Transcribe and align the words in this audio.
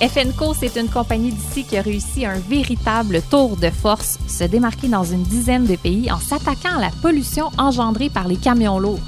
FNCO, 0.00 0.54
c'est 0.54 0.76
une 0.80 0.88
compagnie 0.88 1.30
d'ici 1.30 1.64
qui 1.64 1.76
a 1.76 1.82
réussi 1.82 2.24
un 2.24 2.38
véritable 2.38 3.20
tour 3.30 3.58
de 3.58 3.68
force, 3.68 4.18
se 4.26 4.44
démarquer 4.44 4.88
dans 4.88 5.04
une 5.04 5.22
dizaine 5.22 5.66
de 5.66 5.76
pays 5.76 6.10
en 6.10 6.18
s'attaquant 6.18 6.78
à 6.78 6.80
la 6.80 6.90
pollution 7.02 7.50
engendrée 7.58 8.08
par 8.08 8.26
les 8.26 8.36
camions 8.36 8.78
lourds. 8.78 8.98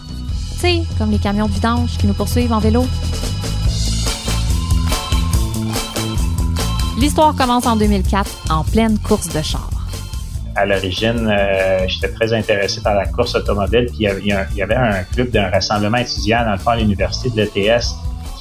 Tu 0.53 0.59
sais, 0.59 0.83
comme 0.99 1.11
les 1.11 1.19
camions 1.19 1.47
vidange 1.47 1.97
qui 1.97 2.07
nous 2.07 2.13
poursuivent 2.13 2.52
en 2.52 2.59
vélo. 2.59 2.84
L'histoire 6.98 7.34
commence 7.34 7.66
en 7.66 7.77
2004, 7.77 8.51
en 8.51 8.62
pleine 8.62 8.98
course 8.98 9.29
de 9.30 9.41
chars. 9.41 9.70
À 10.55 10.66
l'origine, 10.66 11.27
euh, 11.27 11.88
j'étais 11.88 12.12
très 12.12 12.34
intéressé 12.34 12.83
par 12.83 12.95
la 12.95 13.06
course 13.06 13.34
automobile, 13.34 13.87
puis 13.87 14.06
il 14.06 14.56
y, 14.56 14.62
avait 14.62 14.74
un 14.74 15.05
club 15.05 15.30
d'un 15.30 15.48
rassemblement 15.48 15.97
étudiant 15.97 16.45
dans 16.45 16.52
le 16.52 16.59
fond 16.59 16.70
à 16.70 16.77
l'université 16.77 17.30
de 17.30 17.48
l'ETS 17.55 17.97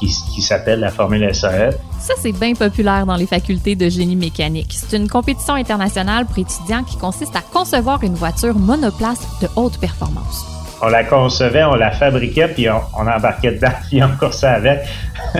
qui, 0.07 0.41
s'appelle 0.41 0.79
la 0.79 0.89
Formule 0.89 1.33
SAE. 1.33 1.71
Ça, 1.99 2.13
c'est 2.19 2.31
bien 2.31 2.53
populaire 2.53 3.05
dans 3.05 3.15
les 3.15 3.27
facultés 3.27 3.75
de 3.75 3.89
génie 3.89 4.15
mécanique. 4.15 4.71
C'est 4.71 4.97
une 4.97 5.07
compétition 5.07 5.53
internationale 5.53 6.25
pour 6.25 6.39
étudiants 6.39 6.83
qui 6.83 6.97
consiste 6.97 7.35
à 7.35 7.41
concevoir 7.41 8.03
une 8.03 8.15
voiture 8.15 8.55
monoplace 8.55 9.19
de 9.41 9.47
haute 9.55 9.79
performance. 9.79 10.45
On 10.81 10.87
la 10.87 11.03
concevait, 11.03 11.63
on 11.63 11.75
la 11.75 11.91
fabriquait, 11.91 12.47
puis 12.47 12.67
on, 12.69 13.07
embarquait 13.07 13.51
dedans, 13.51 13.73
puis 13.89 14.01
on 14.01 14.09
coursait 14.17 14.47
avec. 14.47 14.79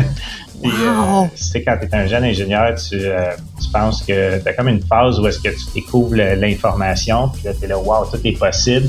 puis, 0.62 0.72
euh, 0.72 1.24
c'est 1.34 1.64
quand 1.64 1.78
tu 1.82 1.88
es 1.88 1.96
un 1.96 2.06
jeune 2.06 2.24
ingénieur, 2.24 2.76
tu, 2.76 3.00
euh, 3.00 3.32
tu 3.60 3.70
penses 3.72 4.04
que 4.04 4.40
tu 4.40 4.48
as 4.48 4.54
comme 4.54 4.68
une 4.68 4.84
phase 4.84 5.20
où 5.20 5.28
est-ce 5.28 5.40
que 5.40 5.50
tu 5.50 5.74
découvres 5.74 6.16
l'information, 6.16 7.30
puis 7.30 7.42
là, 7.46 7.54
tu 7.58 7.66
es 7.66 7.68
là, 7.68 7.80
wow, 7.80 8.06
tout 8.06 8.20
est 8.24 8.38
possible. 8.38 8.88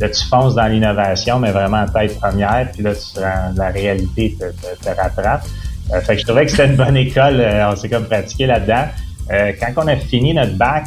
Là, 0.00 0.08
tu 0.08 0.24
fonces 0.26 0.54
dans 0.54 0.66
l'innovation, 0.66 1.38
mais 1.38 1.50
vraiment 1.50 1.82
en 1.82 1.88
tête 1.88 2.18
première, 2.18 2.68
puis 2.72 2.82
là, 2.82 2.92
tu, 2.94 3.20
la 3.56 3.68
réalité 3.68 4.36
te, 4.38 4.46
te, 4.46 4.82
te 4.82 4.88
rattrape. 4.88 5.44
Euh, 5.92 6.00
fait 6.00 6.14
que 6.14 6.20
je 6.20 6.26
trouvais 6.26 6.44
que 6.44 6.50
c'était 6.50 6.66
une 6.66 6.76
bonne 6.76 6.96
école. 6.96 7.40
Euh, 7.40 7.70
on 7.70 7.76
s'est 7.76 7.88
comme 7.88 8.04
pratiqué 8.04 8.46
là-dedans. 8.46 8.84
Euh, 9.32 9.52
quand 9.60 9.84
on 9.84 9.88
a 9.88 9.96
fini 9.96 10.34
notre 10.34 10.56
bac, 10.56 10.86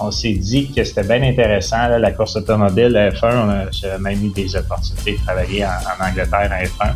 on 0.00 0.10
s'est 0.10 0.34
dit 0.34 0.70
que 0.70 0.84
c'était 0.84 1.02
bien 1.02 1.22
intéressant, 1.22 1.88
la 1.88 2.12
course 2.12 2.36
automobile, 2.36 2.92
F1. 3.14 3.30
On 3.32 3.48
a 3.50 3.98
même 3.98 4.22
eu 4.24 4.28
des 4.28 4.54
opportunités 4.54 5.12
de 5.12 5.24
travailler 5.24 5.64
en, 5.64 6.06
Angleterre 6.06 6.50
en 6.52 6.84
F1. 6.84 6.92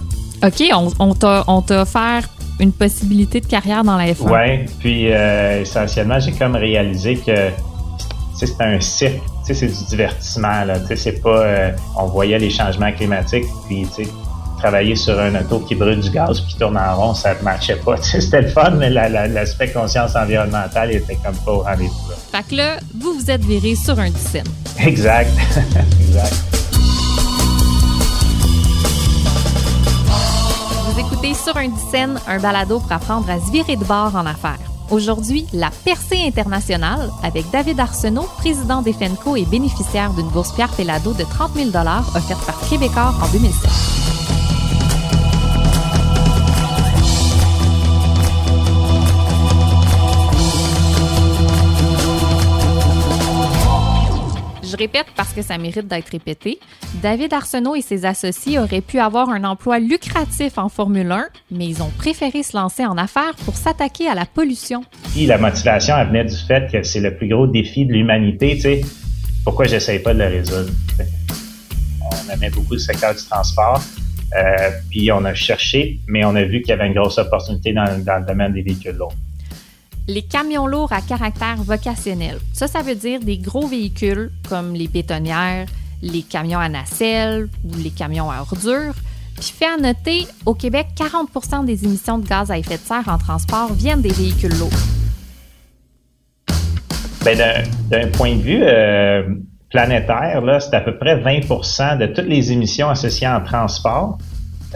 OK, 0.46 0.94
on, 0.98 1.14
t'a 1.14 1.80
offert 1.80 2.28
une 2.58 2.72
possibilité 2.72 3.40
de 3.40 3.46
carrière 3.46 3.82
dans 3.82 3.96
la 3.96 4.12
F1. 4.12 4.30
Oui, 4.30 4.66
puis 4.78 5.04
essentiellement, 5.06 6.20
j'ai 6.20 6.32
comme 6.32 6.54
réalisé 6.54 7.16
que 7.16 7.48
c'était 8.36 8.64
un 8.64 8.80
c'est 9.54 9.68
du 9.68 9.84
divertissement. 9.88 10.64
Là. 10.64 10.74
C'est 10.94 11.22
pas. 11.22 11.42
Euh, 11.42 11.70
on 11.96 12.06
voyait 12.06 12.38
les 12.38 12.50
changements 12.50 12.92
climatiques, 12.92 13.46
puis 13.68 13.86
travailler 14.60 14.94
sur 14.94 15.18
un 15.18 15.34
auto 15.36 15.60
qui 15.60 15.74
brûle 15.74 16.00
du 16.00 16.10
gaz 16.10 16.40
puis 16.40 16.52
qui 16.52 16.58
tourne 16.58 16.76
en 16.76 16.94
rond, 16.94 17.14
ça 17.14 17.34
ne 17.34 17.42
matchait 17.42 17.76
pas. 17.76 17.96
C'était 18.02 18.42
le 18.42 18.48
fun, 18.48 18.70
mais 18.72 18.90
l'aspect 18.90 19.72
conscience 19.72 20.14
environnementale 20.14 20.92
était 20.92 21.16
comme 21.16 21.36
pas 21.36 21.52
au 21.52 21.60
rendez-vous. 21.60 22.12
Fait 22.30 22.46
que 22.48 22.54
là, 22.54 22.76
vous 22.98 23.14
vous 23.14 23.30
êtes 23.30 23.44
viré 23.44 23.74
sur 23.74 23.98
un 23.98 24.10
dixaine. 24.10 24.44
Exact. 24.78 25.30
exact. 26.08 26.34
Vous 30.86 31.00
écoutez 31.00 31.34
Sur 31.34 31.56
un 31.56 31.68
dixaine, 31.68 32.18
un 32.26 32.38
balado 32.38 32.80
pour 32.80 32.92
apprendre 32.92 33.30
à 33.30 33.38
se 33.40 33.50
virer 33.50 33.76
de 33.76 33.84
bord 33.84 34.14
en 34.14 34.26
affaires. 34.26 34.69
Aujourd'hui, 34.90 35.46
la 35.52 35.70
percée 35.84 36.18
internationale 36.26 37.10
avec 37.22 37.48
David 37.50 37.78
Arsenault, 37.78 38.26
président 38.38 38.82
d'EFENCO 38.82 39.36
et 39.36 39.44
bénéficiaire 39.44 40.12
d'une 40.14 40.28
bourse 40.28 40.52
Pierre 40.52 40.72
Pellado 40.72 41.12
de 41.12 41.22
30 41.22 41.52
000 41.54 41.68
offerte 41.68 42.44
par 42.44 42.58
Québécois 42.68 43.14
en 43.22 43.28
2007. 43.28 43.89
Répète 54.80 55.06
parce 55.14 55.32
que 55.32 55.42
ça 55.42 55.58
mérite 55.58 55.86
d'être 55.86 56.08
répété. 56.08 56.58
David 57.02 57.34
Arsenault 57.34 57.74
et 57.74 57.82
ses 57.82 58.06
associés 58.06 58.58
auraient 58.58 58.80
pu 58.80 58.98
avoir 58.98 59.28
un 59.28 59.44
emploi 59.44 59.78
lucratif 59.78 60.56
en 60.56 60.70
Formule 60.70 61.12
1, 61.12 61.26
mais 61.50 61.66
ils 61.66 61.82
ont 61.82 61.90
préféré 61.98 62.42
se 62.42 62.56
lancer 62.56 62.86
en 62.86 62.96
affaires 62.96 63.34
pour 63.44 63.56
s'attaquer 63.56 64.08
à 64.08 64.14
la 64.14 64.24
pollution. 64.24 64.82
Puis 65.12 65.26
la 65.26 65.36
motivation 65.36 65.94
elle 65.98 66.08
venait 66.08 66.24
du 66.24 66.36
fait 66.36 66.70
que 66.72 66.82
c'est 66.82 67.00
le 67.00 67.14
plus 67.14 67.28
gros 67.28 67.46
défi 67.46 67.84
de 67.84 67.92
l'humanité, 67.92 68.54
tu 68.54 68.62
sais. 68.62 68.80
Pourquoi 69.44 69.66
j'essaye 69.66 69.98
pas 69.98 70.14
de 70.14 70.20
le 70.20 70.26
résoudre? 70.26 70.70
On 72.02 72.32
aimait 72.32 72.50
beaucoup 72.50 72.74
le 72.74 72.78
secteur 72.78 73.14
du 73.14 73.22
transport. 73.22 73.82
Euh, 74.36 74.70
puis 74.90 75.10
on 75.12 75.24
a 75.24 75.34
cherché, 75.34 76.00
mais 76.06 76.24
on 76.24 76.34
a 76.36 76.44
vu 76.44 76.60
qu'il 76.60 76.70
y 76.70 76.72
avait 76.72 76.86
une 76.86 76.94
grosse 76.94 77.18
opportunité 77.18 77.72
dans, 77.72 78.02
dans 78.04 78.18
le 78.20 78.26
domaine 78.26 78.52
des 78.52 78.62
véhicules 78.62 78.96
lourds 78.96 79.14
les 80.10 80.22
camions 80.22 80.66
lourds 80.66 80.92
à 80.92 81.00
caractère 81.00 81.56
vocationnel. 81.58 82.38
Ça, 82.52 82.66
ça 82.66 82.82
veut 82.82 82.96
dire 82.96 83.20
des 83.20 83.38
gros 83.38 83.66
véhicules 83.66 84.30
comme 84.48 84.74
les 84.74 84.88
bétonnières, 84.88 85.66
les 86.02 86.22
camions 86.22 86.58
à 86.58 86.68
nacelle 86.68 87.48
ou 87.64 87.76
les 87.76 87.90
camions 87.90 88.30
à 88.30 88.40
ordures. 88.40 88.94
Puis 89.36 89.54
fait 89.56 89.66
à 89.66 89.76
noter, 89.76 90.26
au 90.44 90.54
Québec, 90.54 90.88
40% 90.96 91.64
des 91.64 91.84
émissions 91.84 92.18
de 92.18 92.26
gaz 92.26 92.50
à 92.50 92.58
effet 92.58 92.76
de 92.76 92.82
serre 92.82 93.08
en 93.08 93.18
transport 93.18 93.72
viennent 93.72 94.02
des 94.02 94.12
véhicules 94.12 94.56
lourds. 94.58 94.70
Ben, 97.24 97.38
d'un 97.88 98.08
point 98.08 98.34
de 98.34 98.42
vue 98.42 98.62
euh, 98.62 99.22
planétaire, 99.70 100.42
c'est 100.60 100.74
à 100.74 100.80
peu 100.80 100.96
près 100.98 101.16
20% 101.16 101.98
de 101.98 102.06
toutes 102.06 102.26
les 102.26 102.50
émissions 102.50 102.88
associées 102.88 103.28
en 103.28 103.42
transport 103.42 104.18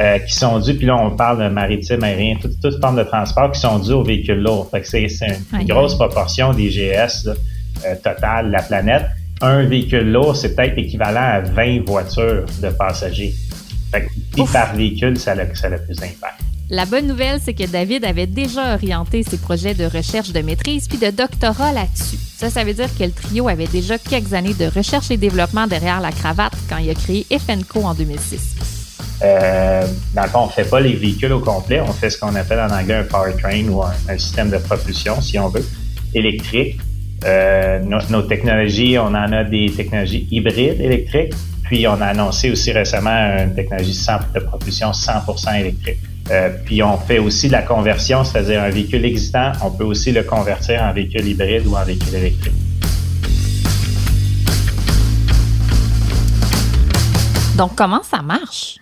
euh, 0.00 0.18
qui 0.18 0.34
sont 0.34 0.58
dus, 0.58 0.74
puis 0.74 0.86
là 0.86 0.96
on 0.96 1.10
parle 1.12 1.42
de 1.42 1.48
maritime, 1.48 2.02
aérien, 2.02 2.36
toutes 2.40 2.60
toute 2.60 2.80
formes 2.80 2.96
de 2.96 3.04
transport 3.04 3.52
qui 3.52 3.60
sont 3.60 3.78
dus 3.78 3.92
aux 3.92 4.02
véhicules 4.02 4.40
lourds. 4.40 4.68
Fait 4.70 4.80
que 4.80 4.88
c'est, 4.88 5.06
une, 5.52 5.66
grosse 5.66 5.94
proportion 5.94 6.52
des 6.52 6.68
GS 6.68 7.28
euh, 7.28 7.94
total 8.02 8.46
de 8.46 8.52
la 8.52 8.62
planète. 8.62 9.04
Un 9.40 9.64
véhicule 9.64 10.10
lourd, 10.10 10.34
c'est 10.34 10.56
peut-être 10.56 10.78
équivalent 10.78 11.20
à 11.20 11.40
20 11.40 11.84
voitures 11.86 12.44
de 12.60 12.70
passagers. 12.70 13.34
Fait 13.92 14.06
que, 14.06 14.52
par 14.52 14.74
véhicule, 14.74 15.16
ça 15.18 15.32
a, 15.32 15.54
ça 15.54 15.68
a 15.68 15.70
le 15.70 15.78
plus 15.78 15.96
d'impact. 15.96 16.40
La 16.70 16.86
bonne 16.86 17.06
nouvelle, 17.06 17.40
c'est 17.44 17.54
que 17.54 17.66
David 17.66 18.04
avait 18.04 18.26
déjà 18.26 18.74
orienté 18.74 19.22
ses 19.22 19.36
projets 19.36 19.74
de 19.74 19.84
recherche 19.84 20.32
de 20.32 20.40
maîtrise 20.40 20.88
puis 20.88 20.98
de 20.98 21.10
doctorat 21.10 21.72
là-dessus. 21.72 22.16
Ça, 22.36 22.50
ça 22.50 22.64
veut 22.64 22.74
dire 22.74 22.88
que 22.98 23.04
le 23.04 23.12
trio 23.12 23.48
avait 23.48 23.66
déjà 23.66 23.98
quelques 23.98 24.32
années 24.32 24.54
de 24.54 24.64
recherche 24.64 25.10
et 25.10 25.16
développement 25.16 25.66
derrière 25.66 26.00
la 26.00 26.10
cravate 26.10 26.54
quand 26.68 26.78
il 26.78 26.90
a 26.90 26.94
créé 26.94 27.26
FNCO 27.30 27.82
en 27.82 27.94
2006. 27.94 28.83
Euh, 29.24 29.86
dans 30.14 30.22
le 30.22 30.28
fond, 30.28 30.40
on 30.40 30.46
ne 30.46 30.52
fait 30.52 30.68
pas 30.68 30.80
les 30.80 30.94
véhicules 30.94 31.32
au 31.32 31.40
complet, 31.40 31.80
on 31.80 31.92
fait 31.92 32.10
ce 32.10 32.18
qu'on 32.18 32.34
appelle 32.34 32.60
en 32.60 32.70
anglais 32.70 32.96
un 32.96 33.04
powertrain 33.04 33.66
ou 33.68 33.82
un, 33.82 34.18
système 34.18 34.50
de 34.50 34.58
propulsion, 34.58 35.20
si 35.22 35.38
on 35.38 35.48
veut, 35.48 35.64
électrique. 36.14 36.78
Euh, 37.24 37.80
nos, 37.80 38.22
technologies, 38.22 38.98
on 38.98 39.06
en 39.06 39.32
a 39.32 39.44
des 39.44 39.72
technologies 39.74 40.28
hybrides 40.30 40.78
électriques, 40.78 41.32
puis 41.64 41.88
on 41.88 42.00
a 42.02 42.06
annoncé 42.06 42.50
aussi 42.50 42.72
récemment 42.72 43.38
une 43.38 43.54
technologie 43.54 43.98
de 44.34 44.40
propulsion 44.40 44.90
100% 44.90 45.60
électrique. 45.60 46.00
Euh, 46.30 46.50
puis 46.66 46.82
on 46.82 46.98
fait 46.98 47.18
aussi 47.18 47.46
de 47.46 47.52
la 47.52 47.62
conversion, 47.62 48.24
c'est-à-dire 48.24 48.62
un 48.62 48.70
véhicule 48.70 49.04
existant, 49.06 49.52
on 49.62 49.70
peut 49.70 49.84
aussi 49.84 50.12
le 50.12 50.22
convertir 50.22 50.82
en 50.82 50.92
véhicule 50.92 51.26
hybride 51.26 51.66
ou 51.66 51.76
en 51.76 51.84
véhicule 51.84 52.14
électrique. 52.14 52.52
Donc, 57.56 57.74
comment 57.76 58.02
ça 58.02 58.20
marche? 58.20 58.76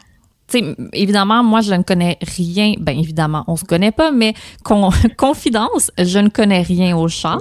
Évidemment, 0.92 1.42
moi, 1.42 1.60
je 1.60 1.74
ne 1.74 1.82
connais 1.82 2.18
rien. 2.36 2.74
Ben, 2.78 2.98
évidemment, 2.98 3.44
on 3.46 3.56
se 3.56 3.64
connaît 3.64 3.92
pas, 3.92 4.10
mais 4.10 4.34
confidence, 5.16 5.90
je 5.98 6.18
ne 6.18 6.28
connais 6.28 6.62
rien 6.62 6.96
au 6.96 7.08
char. 7.08 7.40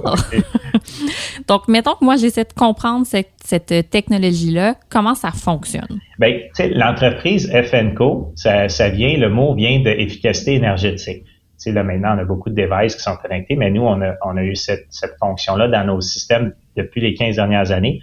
Donc, 1.48 1.68
mettons 1.68 1.94
que 1.94 2.04
moi, 2.04 2.16
j'essaie 2.16 2.44
de 2.44 2.52
comprendre 2.52 3.06
cette, 3.06 3.90
technologie-là, 3.90 4.76
comment 4.88 5.14
ça 5.14 5.30
fonctionne? 5.30 6.00
Ben, 6.18 6.40
tu 6.40 6.48
sais, 6.54 6.68
l'entreprise 6.68 7.50
FNCO, 7.50 8.32
ça, 8.36 8.68
ça 8.68 8.88
vient, 8.88 9.16
le 9.16 9.28
mot 9.28 9.54
vient 9.54 9.80
d'efficacité 9.80 10.54
énergétique. 10.54 11.24
Tu 11.24 11.70
sais, 11.70 11.72
là, 11.72 11.82
maintenant, 11.82 12.16
on 12.16 12.18
a 12.18 12.24
beaucoup 12.24 12.50
de 12.50 12.54
devices 12.54 12.96
qui 12.96 13.02
sont 13.02 13.16
connectés, 13.16 13.56
mais 13.56 13.70
nous, 13.70 13.82
on 13.82 14.00
a, 14.02 14.14
on 14.24 14.36
a 14.36 14.42
eu 14.42 14.56
cette, 14.56 14.86
cette 14.90 15.16
fonction-là 15.20 15.68
dans 15.68 15.84
nos 15.84 16.00
systèmes 16.00 16.54
depuis 16.76 17.00
les 17.00 17.14
15 17.14 17.36
dernières 17.36 17.70
années. 17.70 18.00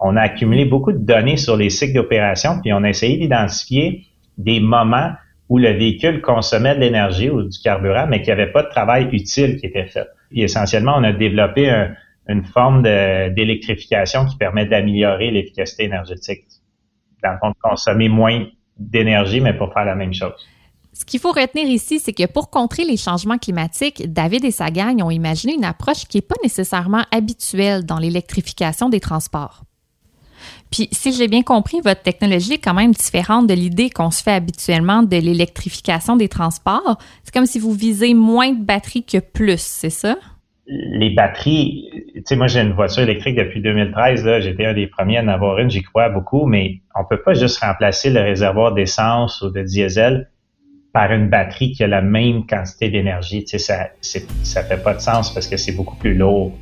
On 0.00 0.16
a 0.16 0.22
accumulé 0.22 0.64
beaucoup 0.64 0.92
de 0.92 0.98
données 0.98 1.36
sur 1.36 1.56
les 1.56 1.70
cycles 1.70 1.94
d'opération, 1.94 2.60
puis 2.60 2.72
on 2.72 2.82
a 2.82 2.88
essayé 2.88 3.16
d'identifier 3.16 4.06
des 4.38 4.60
moments 4.60 5.12
où 5.48 5.58
le 5.58 5.70
véhicule 5.70 6.20
consommait 6.22 6.74
de 6.74 6.80
l'énergie 6.80 7.30
ou 7.30 7.42
du 7.42 7.58
carburant, 7.60 8.06
mais 8.08 8.22
qu'il 8.22 8.34
n'y 8.34 8.40
avait 8.40 8.52
pas 8.52 8.62
de 8.62 8.68
travail 8.68 9.08
utile 9.12 9.58
qui 9.58 9.66
était 9.66 9.86
fait. 9.86 10.08
Et 10.32 10.42
essentiellement, 10.42 10.94
on 10.96 11.04
a 11.04 11.12
développé 11.12 11.70
une 12.28 12.44
forme 12.44 12.82
d'électrification 12.82 14.26
qui 14.26 14.36
permet 14.36 14.66
d'améliorer 14.66 15.30
l'efficacité 15.30 15.84
énergétique. 15.84 16.44
Dans 17.22 17.32
le 17.32 17.38
fond, 17.38 17.52
consommer 17.62 18.08
moins 18.08 18.44
d'énergie, 18.76 19.40
mais 19.40 19.54
pour 19.54 19.72
faire 19.72 19.84
la 19.84 19.94
même 19.94 20.12
chose. 20.12 20.34
Ce 20.92 21.04
qu'il 21.04 21.20
faut 21.20 21.32
retenir 21.32 21.66
ici, 21.66 22.00
c'est 22.00 22.14
que 22.14 22.26
pour 22.26 22.50
contrer 22.50 22.84
les 22.84 22.96
changements 22.96 23.36
climatiques, 23.36 24.10
David 24.10 24.46
et 24.46 24.50
sa 24.50 24.70
gang 24.70 25.02
ont 25.02 25.10
imaginé 25.10 25.54
une 25.54 25.64
approche 25.64 26.06
qui 26.06 26.16
n'est 26.16 26.22
pas 26.22 26.36
nécessairement 26.42 27.04
habituelle 27.12 27.84
dans 27.84 27.98
l'électrification 27.98 28.88
des 28.88 29.00
transports. 29.00 29.65
Puis, 30.70 30.88
si 30.92 31.12
j'ai 31.12 31.28
bien 31.28 31.42
compris, 31.42 31.80
votre 31.80 32.02
technologie 32.02 32.54
est 32.54 32.58
quand 32.58 32.74
même 32.74 32.92
différente 32.92 33.46
de 33.46 33.54
l'idée 33.54 33.90
qu'on 33.90 34.10
se 34.10 34.22
fait 34.22 34.32
habituellement 34.32 35.02
de 35.02 35.16
l'électrification 35.16 36.16
des 36.16 36.28
transports. 36.28 36.98
C'est 37.22 37.32
comme 37.32 37.46
si 37.46 37.58
vous 37.58 37.72
visez 37.72 38.14
moins 38.14 38.52
de 38.52 38.62
batteries 38.62 39.04
que 39.04 39.18
plus, 39.18 39.60
c'est 39.60 39.90
ça? 39.90 40.16
Les 40.68 41.10
batteries, 41.10 41.88
tu 42.16 42.22
sais, 42.24 42.34
moi 42.34 42.48
j'ai 42.48 42.60
une 42.60 42.72
voiture 42.72 43.04
électrique 43.04 43.36
depuis 43.36 43.62
2013, 43.62 44.24
là, 44.24 44.40
j'étais 44.40 44.66
un 44.66 44.74
des 44.74 44.88
premiers 44.88 45.18
à 45.18 45.22
en 45.22 45.28
avoir 45.28 45.60
une, 45.60 45.70
j'y 45.70 45.82
crois 45.82 46.08
beaucoup, 46.08 46.46
mais 46.46 46.80
on 46.96 47.04
peut 47.04 47.22
pas 47.22 47.34
juste 47.34 47.60
remplacer 47.60 48.10
le 48.10 48.20
réservoir 48.20 48.74
d'essence 48.74 49.40
ou 49.42 49.50
de 49.50 49.62
diesel 49.62 50.28
par 50.92 51.12
une 51.12 51.28
batterie 51.28 51.70
qui 51.70 51.84
a 51.84 51.86
la 51.86 52.02
même 52.02 52.46
quantité 52.46 52.88
d'énergie. 52.88 53.44
Tu 53.44 53.58
sais, 53.58 53.58
ça, 53.58 53.90
ça 54.42 54.64
fait 54.64 54.82
pas 54.82 54.94
de 54.94 55.00
sens 55.00 55.32
parce 55.32 55.46
que 55.46 55.56
c'est 55.56 55.76
beaucoup 55.76 55.96
plus 55.96 56.14
lourd 56.14 56.52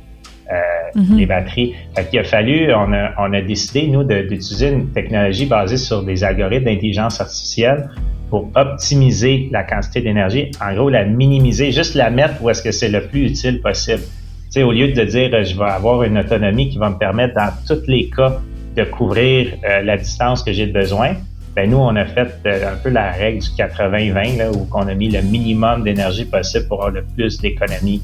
euh, 0.51 0.99
mhm. 0.99 1.17
les 1.17 1.25
batteries. 1.25 1.75
Fait 1.95 2.09
qu'il 2.09 2.19
a 2.19 2.23
fallu, 2.23 2.73
on 2.73 2.93
a, 2.93 3.11
on 3.17 3.33
a 3.33 3.41
décidé, 3.41 3.87
nous, 3.87 4.03
d'utiliser 4.03 4.69
une 4.69 4.91
technologie 4.91 5.45
basée 5.45 5.77
sur 5.77 6.03
des 6.03 6.23
algorithmes 6.23 6.65
d'intelligence 6.65 7.19
artificielle 7.19 7.89
pour 8.29 8.49
optimiser 8.55 9.49
la 9.51 9.63
quantité 9.63 10.01
d'énergie. 10.01 10.51
En 10.61 10.73
gros, 10.73 10.89
la 10.89 11.05
minimiser, 11.05 11.71
juste 11.71 11.95
la 11.95 12.09
mettre 12.09 12.43
où 12.43 12.49
est-ce 12.49 12.61
que 12.61 12.71
c'est 12.71 12.89
le 12.89 13.01
plus 13.01 13.27
utile 13.27 13.61
possible. 13.61 14.01
Tu 14.01 14.51
sais, 14.51 14.63
au 14.63 14.71
lieu 14.71 14.91
de 14.91 15.03
dire 15.03 15.43
je 15.43 15.57
vais 15.57 15.65
avoir 15.65 16.03
une 16.03 16.17
autonomie 16.17 16.69
qui 16.69 16.77
va 16.77 16.89
me 16.89 16.97
permettre 16.97 17.35
dans 17.35 17.51
tous 17.67 17.87
les 17.87 18.09
cas 18.09 18.39
de 18.75 18.83
couvrir 18.83 19.53
euh, 19.63 19.81
la 19.81 19.97
distance 19.97 20.43
que 20.43 20.51
j'ai 20.51 20.67
besoin, 20.67 21.15
ben 21.55 21.69
nous, 21.69 21.77
on 21.77 21.95
a 21.95 22.05
fait 22.05 22.35
euh, 22.45 22.73
un 22.73 22.75
peu 22.75 22.89
la 22.89 23.11
règle 23.11 23.39
du 23.39 23.49
80-20, 23.49 24.55
où 24.55 24.67
on 24.73 24.87
a 24.87 24.93
mis 24.93 25.09
le 25.09 25.21
minimum 25.21 25.83
d'énergie 25.83 26.25
possible 26.25 26.67
pour 26.67 26.83
avoir 26.83 26.93
le 26.93 27.03
plus 27.03 27.39
d'économie 27.39 28.01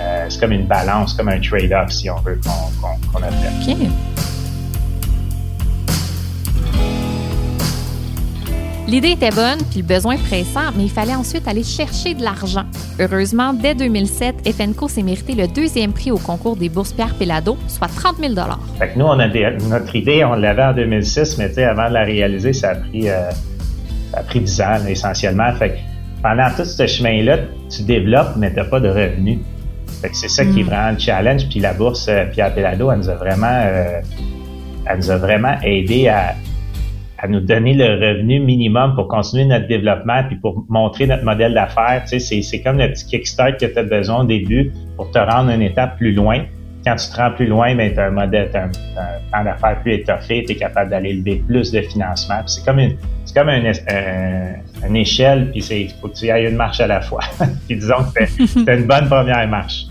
euh, 0.00 0.26
c'est 0.28 0.40
comme 0.40 0.52
une 0.52 0.66
balance, 0.66 1.14
comme 1.14 1.28
un 1.28 1.40
trade-off, 1.40 1.90
si 1.90 2.08
on 2.08 2.16
veut, 2.16 2.40
qu'on 3.12 3.22
a 3.22 3.30
fait. 3.30 3.72
OK. 3.72 3.88
L'idée 8.90 9.10
était 9.10 9.30
bonne, 9.30 9.58
puis 9.70 9.82
le 9.82 9.86
besoin 9.86 10.16
pressant, 10.16 10.72
mais 10.76 10.82
il 10.82 10.90
fallait 10.90 11.14
ensuite 11.14 11.46
aller 11.46 11.62
chercher 11.62 12.14
de 12.14 12.24
l'argent. 12.24 12.64
Heureusement, 12.98 13.52
dès 13.52 13.72
2007, 13.72 14.52
FNCO 14.52 14.88
s'est 14.88 15.04
mérité 15.04 15.34
le 15.36 15.46
deuxième 15.46 15.92
prix 15.92 16.10
au 16.10 16.18
concours 16.18 16.56
des 16.56 16.68
bourses 16.68 16.92
Pierre 16.92 17.14
Pellado, 17.14 17.56
soit 17.68 17.86
30 17.86 18.16
000 18.16 18.34
Fait 18.80 18.88
que 18.88 18.98
nous, 18.98 19.04
on 19.04 19.20
a 19.20 19.28
notre 19.28 19.94
idée, 19.94 20.24
on 20.24 20.34
l'avait 20.34 20.64
en 20.64 20.72
2006, 20.72 21.38
mais 21.38 21.56
avant 21.62 21.88
de 21.88 21.94
la 21.94 22.02
réaliser, 22.02 22.52
ça 22.52 22.70
a 22.70 22.74
pris, 22.74 23.08
euh, 23.08 23.30
ça 24.12 24.18
a 24.18 24.22
pris 24.24 24.40
10 24.40 24.60
ans, 24.60 24.86
essentiellement. 24.88 25.52
Fait 25.52 25.70
que 25.70 25.76
pendant 26.20 26.48
tout 26.56 26.64
ce 26.64 26.84
chemin-là, 26.84 27.38
tu 27.70 27.84
développes, 27.84 28.34
mais 28.38 28.50
tu 28.50 28.56
n'as 28.56 28.64
pas 28.64 28.80
de 28.80 28.88
revenus 28.88 29.38
c'est 30.12 30.28
ça 30.28 30.44
qui 30.44 30.60
est 30.60 30.62
mm. 30.62 30.66
vraiment 30.66 30.90
le 30.92 30.98
challenge. 30.98 31.48
Puis 31.48 31.60
la 31.60 31.72
bourse 31.74 32.08
euh, 32.08 32.24
Pierre 32.26 32.54
Pelado, 32.54 32.90
elle 32.90 32.98
nous 32.98 33.08
a 33.08 33.14
vraiment, 33.14 33.46
euh, 33.46 34.00
elle 34.86 34.96
nous 34.96 35.10
a 35.10 35.16
vraiment 35.16 35.56
aidé 35.62 36.08
à, 36.08 36.34
à 37.22 37.28
nous 37.28 37.40
donner 37.40 37.74
le 37.74 37.84
revenu 37.84 38.40
minimum 38.40 38.94
pour 38.94 39.08
continuer 39.08 39.44
notre 39.44 39.68
développement 39.68 40.22
puis 40.26 40.36
pour 40.36 40.64
montrer 40.68 41.06
notre 41.06 41.24
modèle 41.24 41.52
d'affaires. 41.52 42.02
Tu 42.08 42.18
sais, 42.18 42.42
c'est 42.42 42.62
comme 42.62 42.78
le 42.78 42.88
petit 42.88 43.06
kickstart 43.06 43.58
que 43.58 43.66
tu 43.66 43.78
as 43.78 43.82
besoin 43.82 44.22
au 44.22 44.24
début 44.24 44.72
pour 44.96 45.10
te 45.10 45.18
rendre 45.18 45.50
une 45.50 45.62
étape 45.62 45.96
plus 45.98 46.12
loin. 46.12 46.44
Quand 46.82 46.96
tu 46.96 47.10
te 47.10 47.16
rends 47.16 47.32
plus 47.32 47.46
loin, 47.46 47.74
ben, 47.74 47.92
tu 47.92 48.00
as 48.00 48.06
un 48.06 48.10
modèle, 48.10 48.50
as 48.54 48.64
un, 48.64 48.70
plan 49.30 49.44
d'affaires 49.44 49.82
plus 49.82 49.92
étoffé, 49.92 50.44
tu 50.46 50.52
es 50.52 50.56
capable 50.56 50.90
d'aller 50.90 51.12
lever 51.12 51.42
plus 51.46 51.70
de 51.70 51.82
financement. 51.82 52.40
C'est 52.46 52.64
comme 52.64 52.78
une 52.78 52.96
c'est 53.26 53.34
comme 53.34 53.50
une, 53.50 53.70
une 54.88 54.96
échelle, 54.96 55.50
puis 55.50 55.60
il 55.60 55.90
faut 56.00 56.08
que 56.08 56.14
tu 56.14 56.30
ailles 56.30 56.46
une 56.46 56.56
marche 56.56 56.80
à 56.80 56.86
la 56.86 57.02
fois. 57.02 57.20
puis 57.68 57.76
disons 57.76 58.02
que 58.16 58.24
c'est 58.26 58.78
une 58.78 58.86
bonne 58.86 59.08
première 59.08 59.46
marche. 59.46 59.89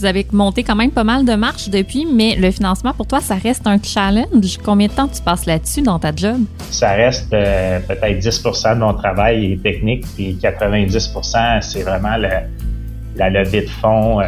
Vous 0.00 0.06
avez 0.06 0.26
monté 0.32 0.62
quand 0.62 0.76
même 0.76 0.92
pas 0.92 1.04
mal 1.04 1.26
de 1.26 1.34
marches 1.34 1.68
depuis, 1.68 2.06
mais 2.06 2.34
le 2.34 2.50
financement 2.50 2.94
pour 2.94 3.06
toi, 3.06 3.20
ça 3.20 3.34
reste 3.34 3.66
un 3.66 3.76
challenge. 3.82 4.56
Combien 4.64 4.86
de 4.86 4.92
temps 4.92 5.08
tu 5.08 5.20
passes 5.20 5.44
là-dessus 5.44 5.82
dans 5.82 5.98
ta 5.98 6.10
job? 6.16 6.38
Ça 6.70 6.92
reste 6.92 7.30
euh, 7.34 7.80
peut-être 7.80 8.18
10% 8.18 8.76
de 8.76 8.80
mon 8.80 8.94
travail 8.94 9.52
est 9.52 9.62
technique, 9.62 10.06
puis 10.14 10.38
90% 10.40 11.60
c'est 11.60 11.82
vraiment 11.82 12.16
la 12.16 13.28
levée 13.28 13.60
de 13.60 13.68
fonds. 13.68 14.22
Euh, 14.22 14.24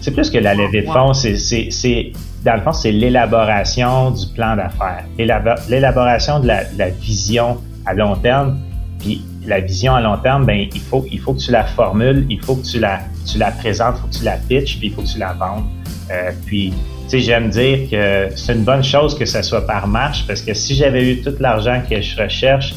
c'est 0.00 0.12
plus 0.12 0.30
que 0.30 0.38
la 0.38 0.54
levée 0.54 0.82
de 0.82 0.86
fonds, 0.86 1.12
c'est 1.12 2.12
dans 2.44 2.54
le 2.54 2.60
fond, 2.60 2.72
c'est 2.72 2.92
l'élaboration 2.92 4.12
du 4.12 4.28
plan 4.28 4.54
d'affaires, 4.54 5.04
l'élaboration 5.18 6.38
de 6.38 6.46
la, 6.46 6.60
la, 6.78 6.90
vision 6.90 7.58
à 7.84 7.94
long 7.94 8.14
terme. 8.14 8.60
Puis 9.00 9.24
la 9.46 9.60
vision 9.60 9.94
à 9.94 10.00
long 10.00 10.16
terme, 10.18 10.44
ben 10.44 10.68
il 10.72 10.80
faut 10.80 11.04
il 11.10 11.20
faut 11.20 11.34
que 11.34 11.40
tu 11.40 11.50
la 11.50 11.64
formules, 11.64 12.26
il 12.28 12.40
faut 12.40 12.56
que 12.56 12.66
tu 12.66 12.78
la 12.78 13.00
tu 13.30 13.38
la 13.38 13.50
présentes, 13.50 13.96
il 13.98 14.00
faut 14.00 14.08
que 14.08 14.14
tu 14.14 14.24
la 14.24 14.36
pitches, 14.36 14.78
puis 14.78 14.88
il 14.88 14.92
faut 14.92 15.02
que 15.02 15.08
tu 15.08 15.18
la 15.18 15.32
vendes. 15.32 15.64
Euh, 16.10 16.30
puis 16.44 16.72
tu 17.04 17.10
sais, 17.10 17.20
j'aime 17.20 17.50
dire 17.50 17.90
que 17.90 18.28
c'est 18.36 18.54
une 18.54 18.64
bonne 18.64 18.84
chose 18.84 19.16
que 19.16 19.24
ça 19.24 19.42
soit 19.42 19.66
par 19.66 19.86
marche 19.86 20.26
parce 20.26 20.42
que 20.42 20.54
si 20.54 20.74
j'avais 20.74 21.12
eu 21.12 21.22
tout 21.22 21.34
l'argent 21.40 21.80
que 21.88 22.00
je 22.00 22.20
recherche 22.20 22.74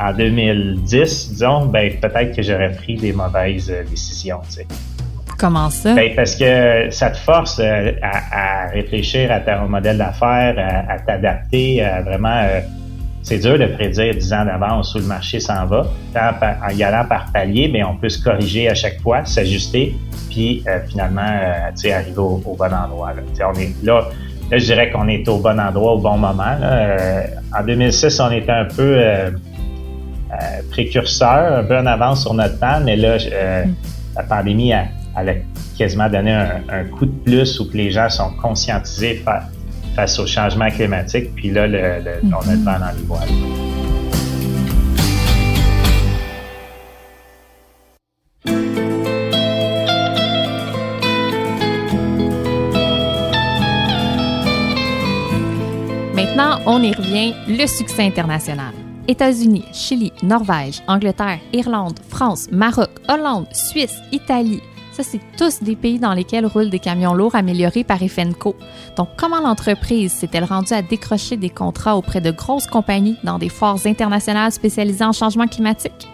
en 0.00 0.12
2010, 0.12 1.30
disons, 1.32 1.66
ben 1.66 1.92
peut-être 2.00 2.34
que 2.36 2.42
j'aurais 2.42 2.72
pris 2.72 2.96
des 2.96 3.12
mauvaises 3.12 3.70
euh, 3.70 3.84
décisions. 3.84 4.40
Tu 4.48 4.56
sais. 4.56 4.66
Comment 5.38 5.70
ça? 5.70 5.94
Ben, 5.94 6.14
parce 6.16 6.34
que 6.34 6.88
ça 6.90 7.10
te 7.10 7.18
force 7.18 7.60
euh, 7.60 7.92
à, 8.02 8.68
réfléchir 8.72 9.30
à 9.30 9.40
ton 9.40 9.68
modèle 9.68 9.98
d'affaires, 9.98 10.56
à, 10.88 10.98
t'adapter, 10.98 11.82
à 11.82 12.02
vraiment. 12.02 12.42
Euh, 13.18 13.22
c'est 13.22 13.38
dur 13.38 13.58
de 13.58 13.66
prédire 13.66 14.14
10 14.14 14.32
ans 14.32 14.44
d'avance 14.44 14.94
où 14.94 14.98
le 14.98 15.04
marché 15.04 15.40
s'en 15.40 15.66
va. 15.66 15.86
En, 16.14 16.70
y 16.74 16.82
allant 16.82 17.06
par 17.06 17.30
palier, 17.32 17.68
mais 17.72 17.84
on 17.84 17.96
peut 17.96 18.08
se 18.08 18.22
corriger 18.22 18.68
à 18.68 18.74
chaque 18.74 19.00
fois, 19.00 19.24
s'ajuster, 19.24 19.96
puis 20.30 20.62
euh, 20.66 20.78
finalement, 20.88 21.20
arriver 21.22 22.18
au, 22.18 22.38
bon 22.38 22.72
endroit. 22.72 23.12
Là. 23.14 23.22
On 23.48 23.58
est 23.58 23.74
là, 23.82 24.08
là, 24.50 24.58
je 24.58 24.64
dirais 24.64 24.90
qu'on 24.90 25.08
est 25.08 25.28
au 25.28 25.38
bon 25.38 25.58
endroit 25.58 25.94
au 25.94 25.98
bon 25.98 26.16
moment. 26.16 26.56
en 27.58 27.64
2006, 27.64 28.20
on 28.20 28.30
était 28.30 28.52
un 28.52 28.66
peu 28.66 28.98
précurseur, 30.70 31.58
un 31.58 31.64
peu 31.64 31.76
en 31.76 31.86
avance 31.86 32.22
sur 32.22 32.34
notre 32.34 32.58
temps, 32.58 32.80
mais 32.84 32.96
là, 32.96 33.16
mm. 33.16 33.74
la 34.16 34.22
pandémie 34.22 34.72
a 34.72 34.84
elle 35.20 35.28
a 35.28 35.34
quasiment 35.76 36.08
donné 36.08 36.32
un, 36.32 36.84
coup 36.84 37.06
de 37.06 37.10
plus 37.24 37.60
où 37.60 37.70
que 37.70 37.76
les 37.76 37.90
gens 37.90 38.08
sont 38.08 38.30
conscientisés 38.40 39.22
face 39.98 40.20
au 40.20 40.26
changement 40.28 40.70
climatique. 40.70 41.34
Puis 41.34 41.50
là, 41.50 41.66
le, 41.66 41.80
on 42.22 42.48
le 42.48 42.56
vent 42.64 42.78
dans 42.78 42.92
les 42.96 43.02
voiles. 43.02 43.28
Maintenant, 56.14 56.60
on 56.66 56.80
y 56.80 56.92
revient, 56.94 57.34
le 57.48 57.66
succès 57.66 58.04
international. 58.04 58.72
États-Unis, 59.08 59.64
Chili, 59.72 60.12
Norvège, 60.22 60.80
Angleterre, 60.86 61.40
Irlande, 61.52 61.98
France, 62.08 62.46
Maroc, 62.52 62.90
Hollande, 63.08 63.48
Suisse, 63.52 63.96
Italie, 64.12 64.62
ça, 64.98 65.04
c'est 65.04 65.20
tous 65.36 65.62
des 65.62 65.76
pays 65.76 66.00
dans 66.00 66.12
lesquels 66.12 66.44
roulent 66.44 66.70
des 66.70 66.80
camions 66.80 67.14
lourds 67.14 67.36
améliorés 67.36 67.84
par 67.84 67.98
FNCO. 67.98 68.56
Donc, 68.96 69.08
comment 69.16 69.40
l'entreprise 69.40 70.12
s'est-elle 70.12 70.42
rendue 70.42 70.72
à 70.72 70.82
décrocher 70.82 71.36
des 71.36 71.50
contrats 71.50 71.96
auprès 71.96 72.20
de 72.20 72.32
grosses 72.32 72.66
compagnies 72.66 73.16
dans 73.22 73.38
des 73.38 73.48
foires 73.48 73.78
internationales 73.86 74.50
spécialisées 74.50 75.04
en 75.04 75.12
changement 75.12 75.46
climatique? 75.46 76.08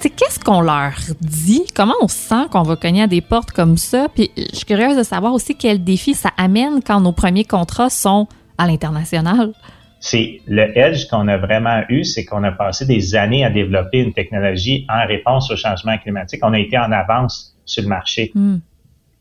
qu'est-ce 0.00 0.40
qu'on 0.40 0.60
leur 0.60 0.94
dit? 1.20 1.64
Comment 1.76 1.94
on 2.00 2.08
sent 2.08 2.46
qu'on 2.50 2.62
va 2.62 2.76
cogner 2.76 3.02
à 3.02 3.06
des 3.06 3.20
portes 3.20 3.52
comme 3.52 3.76
ça? 3.76 4.08
Puis, 4.12 4.30
je 4.36 4.56
suis 4.56 4.64
curieuse 4.64 4.96
de 4.96 5.02
savoir 5.04 5.32
aussi 5.32 5.54
quels 5.54 5.84
défis 5.84 6.14
ça 6.14 6.30
amène 6.36 6.82
quand 6.84 7.00
nos 7.00 7.12
premiers 7.12 7.44
contrats 7.44 7.90
sont 7.90 8.26
à 8.58 8.66
l'international 8.66 9.52
c'est 10.00 10.42
le 10.46 10.78
edge 10.78 11.08
qu'on 11.08 11.26
a 11.26 11.36
vraiment 11.36 11.82
eu, 11.88 12.04
c'est 12.04 12.24
qu'on 12.24 12.44
a 12.44 12.52
passé 12.52 12.86
des 12.86 13.16
années 13.16 13.44
à 13.44 13.50
développer 13.50 13.98
une 13.98 14.12
technologie 14.12 14.86
en 14.88 15.04
réponse 15.04 15.50
au 15.50 15.56
changement 15.56 15.98
climatique. 15.98 16.38
On 16.44 16.52
a 16.52 16.60
été 16.60 16.78
en 16.78 16.92
avance 16.92 17.57
sur 17.68 17.82
le 17.82 17.88
marché. 17.88 18.30
Hmm. 18.34 18.58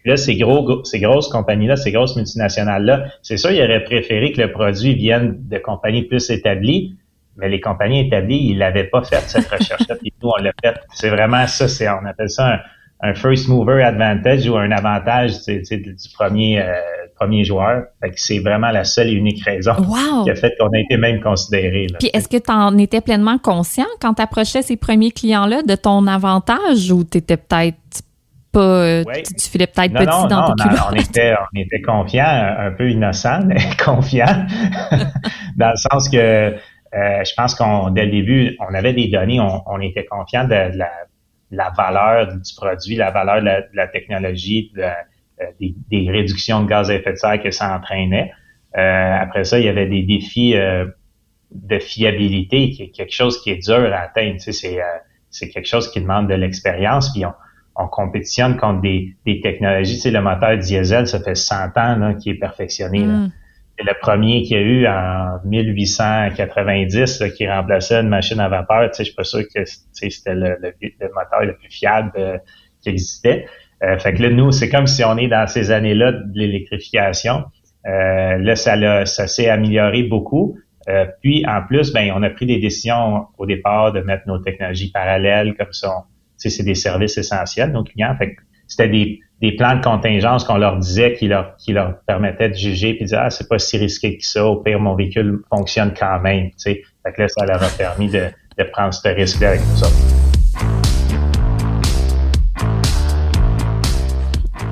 Là, 0.06 0.16
ces, 0.16 0.38
gros, 0.38 0.84
ces 0.86 1.00
grosses 1.00 1.27
compagnies-là, 1.27 1.75
ces 1.75 1.92
grosses 1.92 2.16
multinationales-là, 2.16 3.08
c'est 3.22 3.38
sûr, 3.38 3.51
ils 3.51 3.62
auraient 3.62 3.84
préféré 3.84 4.32
que 4.32 4.42
le 4.42 4.51
produit 4.51 4.96
vienne 4.96 5.36
de 5.38 5.58
compagnies 5.58 6.04
plus 6.04 6.30
établies, 6.30 6.96
mais 7.36 7.50
les 7.50 7.60
compagnies 7.60 8.08
établies, 8.08 8.50
ils 8.50 8.58
n'avaient 8.58 8.86
pas 8.86 9.04
fait 9.04 9.22
cette 9.27 9.48
recherche-là, 9.48 9.96
puis 10.01 10.13
nous, 10.24 10.30
on 10.30 10.42
l'a 10.42 10.54
fait. 10.63 10.75
C'est 10.94 11.10
vraiment 11.10 11.46
ça, 11.48 11.68
c'est, 11.68 11.89
on 11.89 12.06
appelle 12.06 12.30
ça 12.30 12.54
un, 12.54 12.60
un 13.10 13.13
first 13.13 13.48
mover 13.48 13.84
advantage 13.84 14.48
ou 14.48 14.56
un 14.56 14.72
avantage 14.72 15.46
du 15.46 16.10
premier 16.13 16.62
euh, 16.62 16.74
premier 17.18 17.44
joueur. 17.44 17.86
c'est 18.16 18.39
vraiment 18.39 18.70
la 18.70 18.84
seule 18.84 19.08
et 19.08 19.13
unique 19.13 19.44
raison 19.44 19.74
qui 20.24 20.30
a 20.30 20.36
fait 20.36 20.54
qu'on 20.60 20.68
a 20.68 20.80
été 20.80 20.98
même 20.98 21.20
considéré. 21.22 21.88
Puis 22.00 22.10
est-ce 22.13 22.27
que 22.27 22.38
tu 22.38 22.51
en 22.51 22.77
étais 22.77 23.01
pleinement 23.01 23.38
conscient 23.39 23.88
quand 24.00 24.13
tu 24.16 24.22
approchais 24.22 24.62
ces 24.62 24.77
premiers 24.77 25.12
clients-là 25.12 25.63
de 25.63 25.75
ton 25.75 26.06
avantage 26.08 26.92
ou 26.92 27.04
tu 27.04 27.18
étais 27.18 27.38
peut-être 27.38 27.77
pas 28.58 28.64
euh, 28.64 29.04
tu, 29.38 29.50
filais 29.50 29.68
peut-être 29.68 29.94
petit 29.94 30.06
non, 30.06 30.26
dans 30.26 30.56
tes 30.56 30.64
on, 30.90 30.96
était 30.96 31.36
on 31.36 31.60
était 31.60 31.82
confiant, 31.82 32.56
un 32.58 32.72
peu 32.72 32.90
innocent, 32.90 33.42
mais 33.46 33.58
confiant 33.84 34.26
dans 35.58 35.70
le 35.70 35.76
sens 35.76 36.10
que 36.10 36.18
euh, 36.18 37.24
je 37.24 37.34
pense 37.36 37.54
qu'on 37.54 37.90
dès 37.92 38.06
le 38.06 38.12
début, 38.12 38.58
on 38.60 38.74
avait 38.74 38.94
des 38.94 39.10
données, 39.10 39.40
on, 39.40 39.80
était 39.82 40.06
confiant 40.06 40.46
de 40.46 40.78
la 40.78 40.92
la 41.52 41.72
valeur 41.78 42.28
du 42.28 42.54
produit, 42.58 42.96
la 42.96 43.12
valeur 43.12 43.42
de 43.42 43.76
la, 43.76 43.88
technologie, 43.88 44.74
euh, 44.80 44.92
des, 45.62 46.10
réductions 46.10 46.64
de 46.64 46.68
gaz 46.68 46.90
à 46.92 46.96
effet 46.96 47.14
de 47.14 47.18
serre 47.18 47.42
que 47.42 47.52
ça 47.52 47.74
entraînait. 47.74 48.32
après 48.74 49.46
ça, 49.46 49.58
il 49.58 49.66
y 49.66 49.70
avait 49.70 49.88
des 49.88 50.04
défis 50.04 50.56
de 50.56 51.80
fiabilité, 51.80 52.72
qui 52.72 52.84
est 52.84 52.90
quelque 52.90 53.14
chose 53.14 53.42
qui 53.42 53.52
est 53.52 53.64
dur 53.66 53.94
à 53.94 54.00
atteindre. 54.00 54.42
Tu 54.42 54.52
sais, 54.52 54.82
c'est 55.30 55.48
quelque 55.48 55.70
chose 55.70 55.90
qui 55.90 56.02
demande 56.02 56.28
de 56.28 56.34
l'expérience. 56.34 57.14
Puis 57.14 57.26
on, 57.26 57.32
on 57.77 57.88
compétitionne 57.88 58.57
contre 58.57 58.81
des, 58.81 59.15
des 59.25 59.39
technologies. 59.41 59.96
Tu 59.96 60.01
sais, 60.01 60.12
le 60.12 60.22
moteur 60.22 60.57
diesel, 60.57 61.07
ça 61.07 61.19
fait 61.19 61.36
100 61.36 61.77
ans 61.77 61.96
là, 61.96 62.13
qui 62.15 62.31
est 62.31 62.39
perfectionné. 62.39 63.05
Mm. 63.05 63.31
C'est 63.77 63.86
le 63.86 63.93
premier 64.01 64.41
qu'il 64.41 64.57
y 64.57 64.60
a 64.60 64.63
eu 64.63 64.88
en 64.88 65.38
1890 65.46 67.24
qui 67.36 67.48
remplaçait 67.48 68.01
une 68.01 68.10
machine 68.10 68.39
à 68.39 68.50
vapeur. 68.50 68.89
Tu 68.89 68.98
sais, 68.98 69.03
je 69.03 69.10
suis 69.10 69.15
pas 69.15 69.24
sûr 69.24 69.41
que 69.53 69.63
c'était 69.91 70.34
le, 70.34 70.57
le, 70.60 71.10
moteur 71.13 71.43
le 71.43 71.55
plus 71.55 71.69
fiable 71.69 72.12
euh, 72.17 72.38
qui 72.81 72.89
existait. 72.89 73.46
Euh, 73.84 74.00
fait 74.00 74.13
que 74.13 74.24
là, 74.24 74.29
nous, 74.29 74.51
c'est 74.51 74.69
comme 74.69 74.88
si 74.88 75.03
on 75.03 75.17
est 75.17 75.27
dans 75.27 75.48
ces 75.48 75.72
années-là 75.72 76.12
de 76.12 76.31
l'électrification. 76.34 77.46
Euh, 77.86 78.38
là, 78.38 78.55
ça, 78.55 79.05
ça 79.05 79.27
s'est 79.27 79.50
amélioré 79.50 80.03
beaucoup. 80.03 80.57
Euh, 80.89 81.05
puis, 81.22 81.46
en 81.46 81.63
plus, 81.63 81.91
ben, 81.91 82.12
on 82.15 82.24
a 82.24 82.29
pris 82.29 82.46
des 82.46 82.60
décisions 82.60 83.27
au 83.38 83.46
départ 83.46 83.91
de 83.91 84.01
mettre 84.01 84.24
nos 84.27 84.39
technologies 84.39 84.91
parallèles, 84.91 85.55
comme 85.55 85.74
ça, 85.74 86.05
c'est 86.38 86.63
des 86.63 86.75
services 86.75 87.17
essentiels, 87.17 87.72
nos 87.72 87.84
clients. 87.84 88.15
Fait 88.17 88.36
c'était 88.67 88.89
des, 88.89 89.20
des 89.41 89.53
plans 89.53 89.77
de 89.77 89.84
contingence 89.84 90.44
qu'on 90.44 90.58
leur 90.58 90.77
disait 90.77 91.13
qui 91.13 91.27
leur, 91.27 91.56
qui 91.58 91.72
leur 91.74 91.96
de 92.08 92.53
juger 92.53 92.96
puis 92.96 93.03
de 93.03 93.10
dire, 93.10 93.20
ah, 93.22 93.29
c'est 93.29 93.48
pas 93.48 93.60
si 93.60 93.77
risqué 93.77 94.17
que 94.17 94.25
ça. 94.25 94.46
Au 94.46 94.58
pire, 94.58 94.79
mon 94.79 94.96
véhicule 94.96 95.41
fonctionne 95.50 95.94
quand 95.98 96.20
même, 96.20 96.48
tu 96.48 96.53
sais. 96.58 96.82
Fait 97.03 97.13
que 97.13 97.22
là, 97.22 97.27
ça 97.29 97.46
leur 97.46 97.63
a 97.63 97.70
permis 97.70 98.10
de, 98.10 98.25
de 98.58 98.63
prendre 98.63 98.94
ce 98.94 99.08
risque-là 99.08 99.50
avec 99.50 99.62
nous 99.62 99.84
autres. 99.84 100.16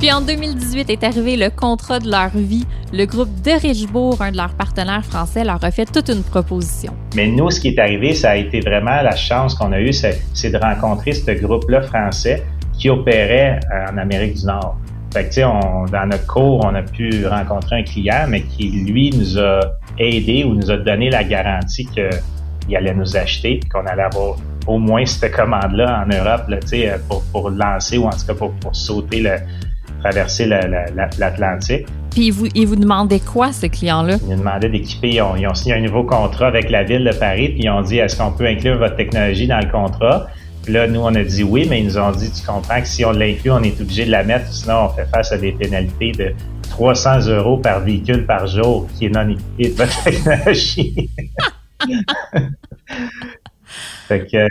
Puis 0.05 0.13
en 0.13 0.21
2018 0.21 0.91
est 0.91 1.03
arrivé 1.03 1.35
le 1.35 1.50
contrat 1.50 1.97
de 1.97 2.12
leur 2.12 2.29
vie. 2.29 2.67
Le 2.93 3.05
groupe 3.05 3.41
de 3.41 3.59
Richebourg, 3.59 4.21
un 4.21 4.31
de 4.31 4.38
leurs 4.38 4.53
partenaires 4.53 5.03
français, 5.03 5.43
leur 5.43 5.63
a 5.63 5.71
fait 5.71 5.91
toute 5.91 6.09
une 6.09 6.21
proposition. 6.21 6.93
Mais 7.15 7.25
nous, 7.25 7.50
ce 7.50 7.59
qui 7.59 7.69
est 7.69 7.79
arrivé, 7.79 8.13
ça 8.13 8.29
a 8.29 8.35
été 8.35 8.59
vraiment 8.59 9.01
la 9.01 9.15
chance 9.15 9.55
qu'on 9.55 9.71
a 9.71 9.81
eue, 9.81 9.93
c'est 9.93 10.51
de 10.51 10.57
rencontrer 10.59 11.13
ce 11.13 11.31
groupe-là 11.31 11.81
français 11.81 12.43
qui 12.77 12.88
opérait 12.91 13.59
euh, 13.74 13.91
en 13.91 13.97
Amérique 13.97 14.35
du 14.35 14.45
Nord. 14.45 14.77
Fait 15.12 15.27
que, 15.27 15.33
sais, 15.33 15.41
dans 15.41 16.05
notre 16.07 16.27
cours, 16.27 16.63
on 16.63 16.75
a 16.75 16.83
pu 16.83 17.25
rencontrer 17.25 17.77
un 17.77 17.83
client, 17.83 18.27
mais 18.29 18.43
qui, 18.43 18.69
lui, 18.69 19.09
nous 19.09 19.39
a 19.39 19.59
aidé 19.97 20.43
ou 20.43 20.53
nous 20.53 20.69
a 20.69 20.77
donné 20.77 21.09
la 21.09 21.24
garantie 21.24 21.88
qu'il 21.88 22.75
allait 22.75 22.93
nous 22.93 23.17
acheter, 23.17 23.59
qu'on 23.74 23.88
allait 23.88 24.03
avoir 24.03 24.35
au 24.67 24.77
moins 24.77 25.03
cette 25.07 25.35
commande-là 25.35 26.05
en 26.05 26.15
Europe, 26.15 26.43
là, 26.47 26.57
pour, 27.09 27.24
pour 27.31 27.50
lancer 27.50 27.97
ou 27.97 28.05
en 28.05 28.12
tout 28.12 28.27
cas 28.27 28.35
pour 28.35 28.53
sauter 28.71 29.21
le, 29.21 29.38
traverser 30.05 30.45
l'Atlantique. 30.45 31.88
Puis 32.12 32.29
vous, 32.29 32.47
ils 32.53 32.67
vous 32.67 32.75
demandaient 32.75 33.19
quoi, 33.19 33.51
ces 33.51 33.69
clients-là? 33.69 34.17
Ils 34.21 34.29
nous 34.29 34.38
demandaient 34.38 34.69
d'équiper, 34.69 35.15
ils 35.15 35.21
ont, 35.21 35.55
signé 35.55 35.74
un 35.75 35.81
nouveau 35.81 36.03
contrat 36.03 36.47
avec 36.47 36.69
la 36.69 36.83
ville 36.83 37.03
de 37.03 37.17
Paris, 37.17 37.50
puis 37.50 37.63
ils 37.63 37.69
ont 37.69 37.81
dit, 37.81 37.97
est-ce 37.97 38.15
qu'on 38.17 38.31
peut 38.31 38.45
inclure 38.45 38.77
votre 38.77 38.95
technologie 38.95 39.47
dans 39.47 39.59
le 39.59 39.69
contrat? 39.69 40.27
Puis 40.63 40.74
là, 40.74 40.88
nous, 40.88 41.00
on 41.00 41.13
a 41.13 41.24
dit 41.24 41.43
oui, 41.43 41.67
mais 41.69 41.81
ils 41.81 41.85
nous 41.85 41.97
ont 41.97 42.12
dit, 42.12 42.31
tu 42.31 42.45
comprends 42.45 42.79
que 42.81 42.88
si 42.88 43.03
on 43.03 43.12
l'inclut, 43.12 43.51
on 43.51 43.63
est 43.63 43.79
obligé 43.81 44.05
de 44.05 44.12
la 44.12 44.24
mettre, 44.24 44.51
sinon 44.51 44.85
on 44.85 44.89
fait 44.89 45.05
face 45.05 45.31
à 45.31 45.38
des 45.38 45.51
pénalités 45.51 46.12
de 46.12 46.33
300 46.69 47.27
euros 47.27 47.57
par 47.57 47.81
véhicule 47.81 48.25
par 48.25 48.47
jour 48.47 48.88
qui 48.95 49.05
est 49.05 49.09
non 49.09 49.29
équipé 49.29 49.69
de 49.69 49.75
votre 49.75 50.03
technologie. 50.03 51.09
fait 54.07 54.27
que 54.27 54.47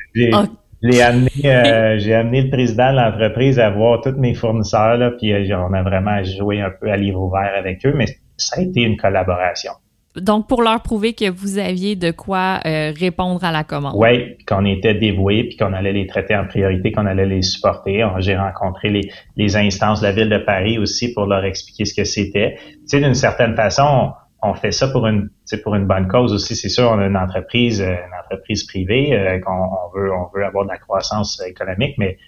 amené, 1.02 1.30
euh, 1.44 1.98
j'ai 1.98 2.14
amené 2.14 2.42
le 2.42 2.50
président 2.50 2.92
de 2.92 2.96
l'entreprise 2.96 3.58
à 3.58 3.70
voir 3.70 4.00
tous 4.00 4.16
mes 4.18 4.34
fournisseurs, 4.34 4.96
là, 4.96 5.10
puis 5.10 5.32
euh, 5.32 5.58
on 5.58 5.72
a 5.72 5.82
vraiment 5.82 6.22
joué 6.22 6.60
un 6.60 6.70
peu 6.70 6.90
à 6.90 6.96
livre 6.96 7.20
ouvert 7.22 7.52
avec 7.56 7.84
eux, 7.86 7.92
mais 7.94 8.06
ça 8.36 8.60
a 8.60 8.62
été 8.62 8.82
une 8.82 8.96
collaboration. 8.96 9.72
Donc, 10.16 10.46
pour 10.46 10.62
leur 10.62 10.80
prouver 10.80 11.12
que 11.12 11.28
vous 11.28 11.58
aviez 11.58 11.96
de 11.96 12.12
quoi 12.12 12.60
euh, 12.64 12.92
répondre 12.96 13.42
à 13.42 13.50
la 13.50 13.64
commande. 13.64 13.94
Oui, 13.96 14.36
qu'on 14.46 14.64
était 14.64 14.94
dévoués, 14.94 15.44
puis 15.44 15.56
qu'on 15.56 15.72
allait 15.72 15.92
les 15.92 16.06
traiter 16.06 16.36
en 16.36 16.46
priorité, 16.46 16.92
qu'on 16.92 17.06
allait 17.06 17.26
les 17.26 17.42
supporter. 17.42 18.06
J'ai 18.18 18.36
rencontré 18.36 18.90
les, 18.90 19.10
les 19.36 19.56
instances 19.56 20.02
de 20.02 20.06
la 20.06 20.12
ville 20.12 20.28
de 20.28 20.38
Paris 20.38 20.78
aussi 20.78 21.12
pour 21.12 21.26
leur 21.26 21.44
expliquer 21.44 21.84
ce 21.84 21.94
que 21.94 22.04
c'était. 22.04 22.54
Tu 22.54 22.80
sais, 22.86 23.00
d'une 23.00 23.14
certaine 23.14 23.56
façon, 23.56 24.12
on 24.44 24.54
fait 24.54 24.72
ça 24.72 24.88
pour 24.88 25.06
une 25.06 25.30
pour 25.62 25.74
une 25.74 25.86
bonne 25.86 26.06
cause 26.08 26.32
aussi. 26.32 26.54
C'est 26.54 26.68
sûr, 26.68 26.90
on 26.90 26.98
a 26.98 27.06
une 27.06 27.16
entreprise, 27.16 27.80
euh, 27.80 27.94
une 27.94 28.14
entreprise 28.22 28.64
privée, 28.64 29.14
euh, 29.14 29.40
qu'on 29.40 29.52
on 29.52 29.98
veut, 29.98 30.12
on 30.12 30.28
veut 30.34 30.44
avoir 30.44 30.64
de 30.64 30.70
la 30.70 30.78
croissance 30.78 31.42
économique, 31.46 31.96
mais 31.98 32.18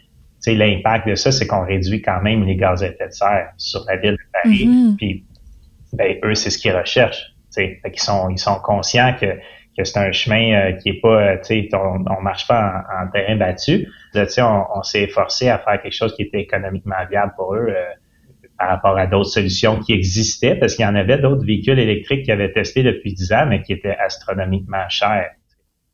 l'impact 0.46 1.08
de 1.08 1.14
ça, 1.16 1.32
c'est 1.32 1.46
qu'on 1.46 1.64
réduit 1.64 2.02
quand 2.02 2.22
même 2.22 2.44
les 2.44 2.56
gaz 2.56 2.82
à 2.82 2.88
effet 2.88 3.08
de 3.08 3.12
serre 3.12 3.52
sur 3.56 3.80
la 3.88 3.96
ville 3.96 4.12
de 4.12 4.32
Paris. 4.32 4.66
Mm-hmm. 4.66 4.96
Puis, 4.96 5.24
ben, 5.92 6.16
eux, 6.24 6.34
c'est 6.34 6.50
ce 6.50 6.58
qu'ils 6.58 6.76
recherchent. 6.76 7.34
Fait 7.52 7.80
qu'ils 7.90 8.02
sont, 8.02 8.28
ils 8.28 8.38
sont 8.38 8.60
conscients 8.60 9.14
que, 9.18 9.26
que 9.76 9.82
c'est 9.82 9.98
un 9.98 10.12
chemin 10.12 10.52
euh, 10.52 10.72
qui 10.74 10.90
est 10.90 11.00
pas, 11.00 11.38
tu 11.38 11.68
sais, 11.68 11.68
on, 11.72 12.04
on 12.06 12.20
marche 12.22 12.46
pas 12.46 12.84
en, 13.02 13.10
terrain 13.10 13.34
battu. 13.36 13.88
Là, 14.14 14.26
on, 14.38 14.78
on 14.78 14.82
s'est 14.82 15.02
efforcé 15.02 15.48
à 15.48 15.58
faire 15.58 15.82
quelque 15.82 15.94
chose 15.94 16.14
qui 16.14 16.22
était 16.22 16.40
économiquement 16.40 16.94
viable 17.10 17.32
pour 17.36 17.54
eux 17.54 17.74
par 18.58 18.68
rapport 18.68 18.96
à 18.96 19.06
d'autres 19.06 19.30
solutions 19.30 19.78
qui 19.80 19.92
existaient, 19.92 20.54
parce 20.54 20.74
qu'il 20.74 20.84
y 20.84 20.88
en 20.88 20.94
avait 20.94 21.18
d'autres 21.18 21.44
véhicules 21.44 21.78
électriques 21.78 22.24
qui 22.24 22.32
avaient 22.32 22.52
testé 22.52 22.82
depuis 22.82 23.12
10 23.14 23.32
ans, 23.32 23.46
mais 23.48 23.62
qui 23.62 23.72
étaient 23.72 23.96
astronomiquement 23.96 24.88
chers. 24.88 25.30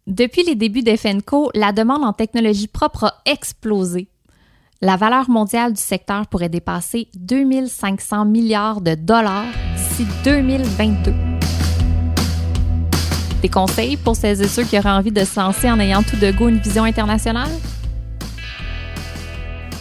Depuis 0.07 0.42
les 0.42 0.54
débuts 0.54 0.83
d'FNCO, 0.83 1.50
la 1.54 1.73
demande 1.73 2.02
en 2.02 2.12
technologie 2.12 2.66
propre 2.66 3.04
a 3.04 3.14
explosé. 3.25 4.09
La 4.81 4.97
valeur 4.97 5.31
mondiale 5.31 5.75
du 5.75 5.81
secteur 5.81 6.26
pourrait 6.26 6.49
dépasser 6.49 7.07
2500 7.14 8.25
milliards 8.25 8.81
de 8.81 8.97
dollars 8.97 9.47
d'ici 9.76 10.07
2022. 10.25 11.12
Des 13.42 13.49
conseils 13.49 13.97
pour 13.97 14.16
celles 14.16 14.42
et 14.42 14.49
ceux 14.49 14.64
qui 14.64 14.76
auraient 14.76 14.90
envie 14.90 15.12
de 15.12 15.25
se 15.25 15.38
lancer 15.38 15.71
en 15.71 15.78
ayant 15.78 16.02
tout 16.02 16.16
de 16.16 16.33
go 16.33 16.49
une 16.49 16.59
vision 16.59 16.83
internationale? 16.83 17.50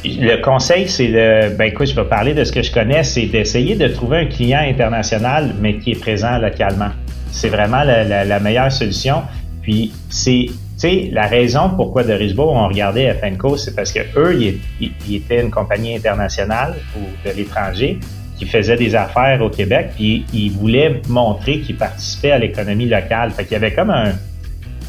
Le 0.03 0.41
conseil, 0.41 0.89
c'est 0.89 1.09
de, 1.09 1.55
ben 1.55 1.65
écoute, 1.65 1.87
je 1.87 1.95
vais 1.95 2.05
parler 2.05 2.33
de 2.33 2.43
ce 2.43 2.51
que 2.51 2.63
je 2.63 2.71
connais, 2.71 3.03
c'est 3.03 3.27
d'essayer 3.27 3.75
de 3.75 3.87
trouver 3.87 4.17
un 4.19 4.25
client 4.25 4.61
international, 4.61 5.53
mais 5.59 5.77
qui 5.77 5.91
est 5.91 5.99
présent 5.99 6.39
localement. 6.39 6.89
C'est 7.31 7.49
vraiment 7.49 7.83
la, 7.83 8.39
meilleure 8.39 8.71
solution. 8.71 9.21
Puis 9.61 9.93
c'est, 10.09 10.47
tu 10.47 10.53
sais, 10.77 11.09
la 11.11 11.27
raison 11.27 11.69
pourquoi 11.75 12.03
de 12.03 12.13
Risbourg 12.13 12.51
ont 12.51 12.67
regardé 12.67 13.13
FNCO, 13.13 13.57
c'est 13.57 13.75
parce 13.75 13.91
que 13.91 13.99
eux, 14.17 14.35
ils, 14.79 15.15
étaient 15.15 15.41
une 15.41 15.51
compagnie 15.51 15.95
internationale 15.95 16.75
ou 16.97 17.01
de 17.27 17.35
l'étranger 17.35 17.99
qui 18.37 18.47
faisait 18.47 18.77
des 18.77 18.95
affaires 18.95 19.39
au 19.43 19.49
Québec, 19.49 19.91
puis 19.95 20.25
ils 20.33 20.49
voulaient 20.49 20.99
montrer 21.07 21.59
qu'ils 21.59 21.77
participaient 21.77 22.31
à 22.31 22.39
l'économie 22.39 22.87
locale. 22.87 23.29
Fait 23.29 23.43
qu'il 23.43 23.53
y 23.53 23.57
avait 23.57 23.73
comme 23.73 23.91
un, 23.91 24.13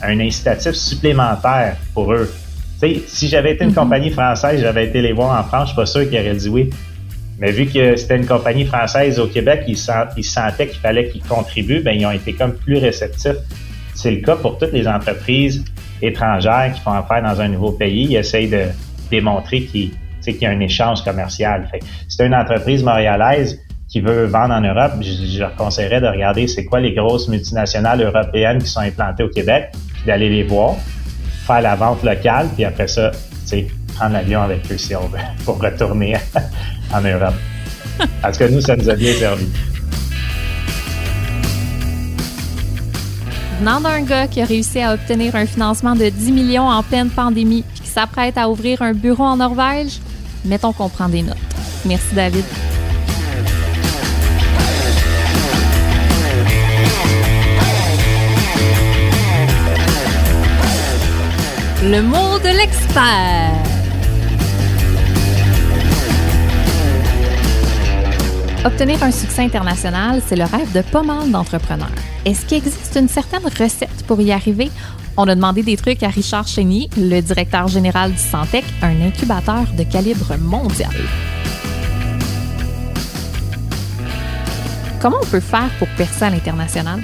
un 0.03 0.21
incitatif 0.21 0.73
supplémentaire 0.73 1.77
pour 1.93 2.15
eux 2.15 2.33
si 3.07 3.29
j'avais 3.29 3.53
été 3.53 3.65
une 3.65 3.71
mhm. 3.71 3.77
compagnie 3.77 4.11
française, 4.11 4.61
j'avais 4.61 4.87
été 4.87 5.03
les 5.03 5.13
voir 5.13 5.39
en 5.39 5.45
France, 5.45 5.65
je 5.65 5.67
suis 5.69 5.77
pas 5.77 5.87
sûr 5.87 6.09
qu'ils 6.09 6.21
auraient 6.21 6.35
dit 6.35 6.49
oui. 6.49 6.71
Mais 7.39 7.51
vu 7.51 7.67
que 7.67 7.97
c'était 7.97 8.17
une 8.17 8.27
compagnie 8.27 8.65
française 8.65 9.19
au 9.19 9.27
Québec, 9.27 9.65
ils, 9.67 9.77
sentaient 9.77 10.69
qu'il 10.69 10.81
fallait 10.81 11.09
qu'ils 11.09 11.23
contribuent, 11.23 11.81
ben 11.81 11.93
ils 11.93 12.07
ont 12.07 12.13
été 12.13 12.35
comme 12.35 12.53
plus 12.53 12.79
réceptifs. 12.79 13.39
C'est 13.95 14.13
le 14.13 14.21
cas 14.21 14.37
pour 14.37 14.59
toutes 14.59 14.73
les 14.73 14.87
entreprises 14.87 15.65
étrangères 16.01 16.73
qui 16.75 16.81
font 16.81 16.93
affaire 16.93 17.23
dans 17.23 17.41
un 17.41 17.49
nouveau 17.49 17.73
pays. 17.73 18.07
Ils 18.11 18.17
essayent 18.17 18.49
de 18.49 18.67
démontrer 19.11 19.63
qu'il 19.63 19.91
y 20.27 20.47
a 20.47 20.51
un 20.51 20.61
échange 20.61 21.03
commercial. 21.03 21.67
Fait 21.71 21.81
c'est 22.09 22.25
une 22.25 22.35
entreprise 22.35 22.85
montréalaise 22.85 23.61
qui 23.89 24.01
veut 24.01 24.25
vendre 24.25 24.55
en 24.55 24.61
Europe, 24.61 24.93
je, 25.03 25.39
leur 25.39 25.55
conseillerais 25.57 26.01
de 26.01 26.07
regarder 26.07 26.47
c'est 26.47 26.65
quoi 26.65 26.81
les 26.81 26.95
grosses 26.95 27.29
multinationales 27.29 28.03
européennes 28.03 28.59
qui 28.59 28.69
sont 28.69 28.81
implantées 28.81 29.23
au 29.23 29.29
Québec, 29.29 29.71
puis 29.93 30.05
d'aller 30.07 30.31
les 30.31 30.45
voir 30.45 30.77
faire 31.53 31.63
la 31.63 31.75
vente 31.75 32.03
locale, 32.03 32.49
puis 32.55 32.65
après 32.65 32.89
ça, 32.89 33.11
prendre 33.95 34.15
l'avion 34.15 34.43
avec 34.43 34.71
eux 34.71 34.79
si 34.79 34.97
on 34.97 35.07
veut, 35.09 35.19
pour 35.45 35.61
retourner 35.61 36.17
en 36.95 37.01
Europe. 37.01 37.35
Parce 38.23 38.39
que 38.39 38.45
nous, 38.45 38.61
ça 38.61 38.75
nous 38.75 38.89
a 38.89 38.95
bien 38.95 39.13
servi. 39.13 39.47
Venant 43.61 43.81
d'un 43.81 44.01
gars 44.03 44.27
qui 44.27 44.41
a 44.41 44.45
réussi 44.45 44.81
à 44.81 44.95
obtenir 44.95 45.37
un 45.37 45.47
financement 45.47 45.95
de 45.95 46.09
10 46.09 46.33
millions 46.33 46.69
en 46.69 46.83
pleine 46.83 47.11
pandémie 47.11 47.65
puis 47.73 47.83
qui 47.83 47.89
s'apprête 47.89 48.37
à 48.37 48.49
ouvrir 48.49 48.83
un 48.83 48.93
bureau 48.93 49.25
en 49.25 49.37
Norvège, 49.37 50.01
mettons 50.45 50.73
qu'on 50.73 50.89
prend 50.89 51.09
des 51.09 51.23
notes. 51.23 51.37
Merci 51.85 52.15
David. 52.15 52.45
Le 61.85 62.01
mot 62.01 62.39
de 62.39 62.57
l'expert. 62.57 63.53
Obtenir 68.65 69.03
un 69.03 69.11
succès 69.11 69.43
international, 69.43 70.23
c'est 70.27 70.37
le 70.37 70.45
rêve 70.45 70.73
de 70.73 70.83
pas 70.83 71.03
mal 71.03 71.31
d'entrepreneurs. 71.31 71.91
Est-ce 72.25 72.47
qu'il 72.47 72.59
existe 72.59 72.97
une 72.97 73.09
certaine 73.09 73.45
recette 73.45 74.05
pour 74.07 74.21
y 74.21 74.31
arriver? 74.31 74.71
On 75.17 75.27
a 75.27 75.35
demandé 75.35 75.65
des 75.65 75.77
trucs 75.77 76.05
à 76.05 76.09
Richard 76.09 76.47
Chénier, 76.47 76.89
le 76.97 77.21
directeur 77.21 77.67
général 77.67 78.13
du 78.13 78.19
Santec, 78.19 78.65
un 78.81 79.01
incubateur 79.05 79.65
de 79.77 79.83
calibre 79.83 80.37
mondial. 80.39 80.95
comment 85.03 85.19
on 85.21 85.27
peut 85.27 85.41
faire 85.41 85.69
pour 85.81 85.89
percer 85.97 86.27
à 86.27 86.31
l'international? 86.31 87.01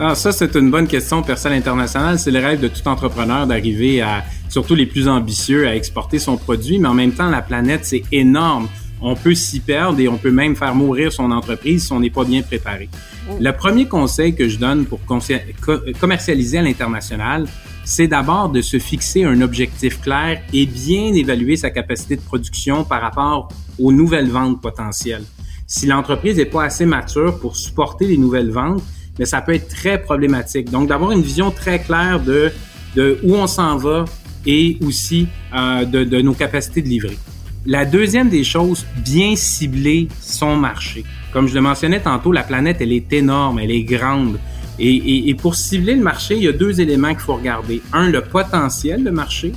Ah, 0.00 0.14
ça, 0.14 0.30
c'est 0.30 0.54
une 0.54 0.70
bonne 0.70 0.86
question, 0.86 1.22
percer 1.22 1.48
à 1.48 1.50
l'international. 1.50 2.20
C'est 2.20 2.30
le 2.30 2.38
rêve 2.38 2.60
de 2.60 2.68
tout 2.68 2.86
entrepreneur 2.86 3.48
d'arriver 3.48 4.00
à, 4.00 4.22
surtout 4.48 4.76
les 4.76 4.86
plus 4.86 5.08
ambitieux, 5.08 5.66
à 5.66 5.74
exporter 5.74 6.20
son 6.20 6.36
produit, 6.36 6.78
mais 6.78 6.86
en 6.86 6.94
même 6.94 7.12
temps, 7.12 7.28
la 7.28 7.42
planète, 7.42 7.84
c'est 7.84 8.04
énorme. 8.12 8.68
On 9.00 9.16
peut 9.16 9.34
s'y 9.34 9.58
perdre 9.58 9.98
et 9.98 10.06
on 10.06 10.16
peut 10.16 10.30
même 10.30 10.54
faire 10.54 10.76
mourir 10.76 11.12
son 11.12 11.32
entreprise 11.32 11.86
si 11.86 11.92
on 11.92 11.98
n'est 11.98 12.10
pas 12.10 12.24
bien 12.24 12.42
préparé. 12.42 12.88
Oh. 13.28 13.34
Le 13.40 13.50
premier 13.52 13.86
conseil 13.86 14.36
que 14.36 14.48
je 14.48 14.58
donne 14.58 14.86
pour 14.86 15.00
commercialiser 15.04 16.58
à 16.58 16.62
l'international, 16.62 17.46
c'est 17.84 18.06
d'abord 18.06 18.50
de 18.50 18.60
se 18.60 18.78
fixer 18.78 19.24
un 19.24 19.40
objectif 19.40 20.00
clair 20.00 20.42
et 20.52 20.66
bien 20.66 21.12
évaluer 21.12 21.56
sa 21.56 21.70
capacité 21.70 22.14
de 22.14 22.20
production 22.20 22.84
par 22.84 23.00
rapport 23.00 23.48
aux 23.80 23.92
nouvelles 23.92 24.30
ventes 24.30 24.60
potentielles. 24.60 25.24
Si 25.66 25.86
l'entreprise 25.86 26.36
n'est 26.36 26.44
pas 26.44 26.64
assez 26.64 26.86
mature 26.86 27.38
pour 27.40 27.56
supporter 27.56 28.06
les 28.06 28.16
nouvelles 28.16 28.50
ventes, 28.50 28.82
mais 29.18 29.24
ça 29.24 29.40
peut 29.40 29.54
être 29.54 29.68
très 29.68 30.00
problématique. 30.00 30.70
Donc, 30.70 30.88
d'avoir 30.88 31.12
une 31.12 31.22
vision 31.22 31.50
très 31.50 31.80
claire 31.80 32.20
de, 32.20 32.52
de 32.96 33.18
où 33.22 33.34
on 33.34 33.46
s'en 33.46 33.76
va 33.76 34.04
et 34.46 34.78
aussi 34.86 35.28
euh, 35.54 35.84
de, 35.84 36.04
de 36.04 36.20
nos 36.20 36.34
capacités 36.34 36.82
de 36.82 36.88
livrer. 36.88 37.18
La 37.66 37.84
deuxième 37.84 38.28
des 38.28 38.44
choses, 38.44 38.86
bien 39.04 39.36
cibler 39.36 40.08
son 40.20 40.56
marché. 40.56 41.04
Comme 41.32 41.48
je 41.48 41.54
le 41.54 41.60
mentionnais 41.60 42.00
tantôt, 42.00 42.32
la 42.32 42.42
planète, 42.42 42.78
elle 42.80 42.92
est 42.92 43.12
énorme, 43.12 43.58
elle 43.58 43.70
est 43.70 43.82
grande. 43.82 44.38
Et, 44.78 45.34
pour 45.34 45.56
cibler 45.56 45.94
le 45.94 46.02
marché, 46.02 46.36
il 46.36 46.44
y 46.44 46.48
a 46.48 46.52
deux 46.52 46.80
éléments 46.80 47.08
qu'il 47.08 47.18
faut 47.18 47.34
regarder. 47.34 47.82
Un, 47.92 48.10
le 48.10 48.22
potentiel 48.22 49.02
de 49.02 49.10
marché 49.10 49.52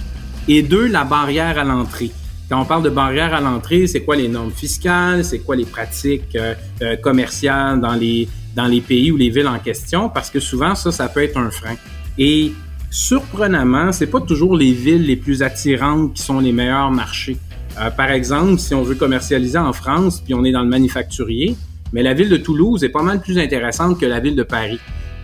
et 0.48 0.64
deux, 0.64 0.88
la 0.88 1.04
barrière 1.04 1.60
à 1.60 1.64
l'entrée. 1.64 2.12
Quand 2.50 2.60
on 2.60 2.66
parle 2.66 2.84
de 2.84 2.90
barrière 2.90 3.34
à 3.34 3.40
l'entrée, 3.40 3.88
c'est 3.88 4.02
quoi 4.02 4.16
les 4.16 4.28
normes 4.28 4.52
fiscales, 4.52 5.24
c'est 5.24 5.40
quoi 5.40 5.56
les 5.56 5.66
pratiques 5.66 6.36
euh, 6.36 6.56
euh, 6.82 6.96
commerciales 6.98 7.80
dans 7.80 7.94
les, 7.94 8.28
dans 8.56 8.66
les 8.66 8.82
pays 8.82 9.12
ou 9.12 9.18
les 9.18 9.30
villes 9.30 9.48
en 9.48 9.60
question, 9.60 10.10
parce 10.10 10.30
que 10.30 10.40
souvent, 10.40 10.76
ça, 10.76 10.92
ça 10.92 11.08
peut 11.08 11.24
être 11.24 11.38
un 11.38 11.52
frein. 11.52 11.76
Et 12.18 12.52
surprenamment, 12.90 13.92
c'est 13.92 14.08
pas 14.08 14.22
toujours 14.22 14.56
les 14.56 14.74
villes 14.74 15.06
les 15.06 15.16
plus 15.16 15.44
attirantes 15.44 16.14
qui 16.14 16.22
sont 16.22 16.40
les 16.40 16.52
meilleurs 16.52 16.92
marchés. 16.92 17.38
Euh, 17.80 17.90
par 17.90 18.12
exemple, 18.12 18.60
si 18.60 18.74
on 18.74 18.84
veut 18.84 18.96
commercialiser 18.96 19.58
en 19.58 19.74
France, 19.74 20.22
puis 20.22 20.34
on 20.34 20.44
est 20.44 20.52
dans 20.52 20.64
le 20.64 20.70
manufacturier, 20.70 21.56
mais 21.94 22.04
la 22.04 22.14
ville 22.14 22.30
de 22.30 22.38
Toulouse 22.38 22.84
est 22.84 22.90
pas 22.90 23.04
mal 23.04 23.22
plus 23.22 23.38
intéressante 23.38 24.00
que 24.00 24.06
la 24.06 24.20
ville 24.20 24.36
de 24.36 24.44
Paris 24.44 24.80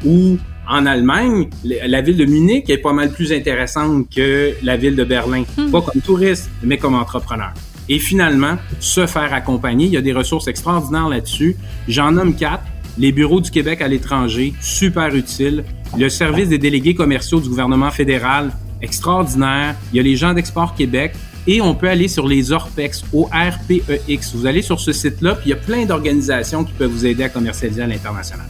ou 0.05 0.37
en 0.69 0.85
Allemagne, 0.85 1.49
la 1.63 2.01
ville 2.01 2.17
de 2.17 2.25
Munich 2.25 2.69
est 2.69 2.77
pas 2.77 2.91
mal 2.93 3.11
plus 3.11 3.31
intéressante 3.31 4.07
que 4.13 4.53
la 4.63 4.75
ville 4.75 4.95
de 4.95 5.03
Berlin. 5.03 5.43
Hmm. 5.57 5.71
Pas 5.71 5.81
comme 5.81 6.01
touriste, 6.01 6.49
mais 6.61 6.77
comme 6.77 6.95
entrepreneur. 6.95 7.53
Et 7.89 7.99
finalement, 7.99 8.57
se 8.81 9.05
faire 9.07 9.33
accompagner. 9.33 9.85
Il 9.85 9.93
y 9.93 9.97
a 9.97 10.01
des 10.01 10.11
ressources 10.11 10.47
extraordinaires 10.47 11.07
là-dessus. 11.07 11.55
J'en 11.87 12.11
nomme 12.11 12.35
quatre. 12.35 12.63
Les 12.97 13.11
bureaux 13.11 13.41
du 13.41 13.51
Québec 13.51 13.81
à 13.81 13.87
l'étranger, 13.87 14.53
super 14.59 15.13
utile. 15.13 15.63
Le 15.97 16.09
service 16.09 16.49
des 16.49 16.57
délégués 16.57 16.95
commerciaux 16.95 17.39
du 17.39 17.47
gouvernement 17.47 17.91
fédéral, 17.91 18.51
extraordinaire. 18.81 19.75
Il 19.93 19.97
y 19.97 19.99
a 19.99 20.03
les 20.03 20.15
gens 20.15 20.33
d'Export 20.33 20.73
Québec. 20.73 21.13
Et 21.45 21.61
on 21.61 21.75
peut 21.75 21.87
aller 21.87 22.09
sur 22.09 22.27
les 22.27 22.51
ORPEX, 22.51 23.05
O-R-P-E-X. 23.13 24.35
Vous 24.35 24.45
allez 24.45 24.61
sur 24.61 24.81
ce 24.81 24.91
site-là, 24.91 25.35
puis 25.35 25.45
il 25.45 25.49
y 25.51 25.53
a 25.53 25.57
plein 25.57 25.85
d'organisations 25.85 26.65
qui 26.65 26.73
peuvent 26.73 26.91
vous 26.91 27.05
aider 27.05 27.23
à 27.23 27.29
commercialiser 27.29 27.81
à 27.81 27.87
l'international. 27.87 28.47